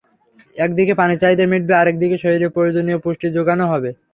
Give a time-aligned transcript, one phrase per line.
[0.55, 3.89] একদিকে পানির চাহিদা মিটবে, আরেক দিকে শরীরে প্রয়োজনীয় পুষ্টির জোগানও হবে।